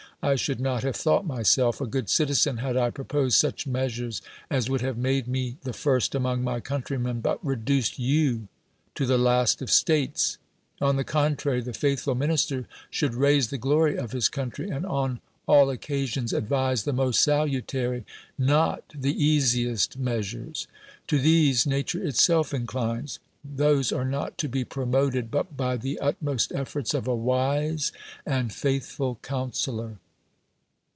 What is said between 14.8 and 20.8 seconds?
on all occasions advise the most salutary, not the easiest measures.